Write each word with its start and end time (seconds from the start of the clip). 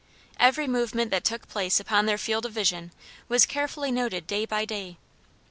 Every 0.39 0.67
movement 0.67 1.11
that 1.11 1.23
took 1.23 1.47
place 1.47 1.79
upon 1.79 2.07
their 2.07 2.17
field 2.17 2.47
of 2.47 2.53
vision 2.53 2.91
was 3.27 3.45
carefully 3.45 3.91
noted 3.91 4.25
day 4.25 4.45
by 4.45 4.65
day. 4.65 4.97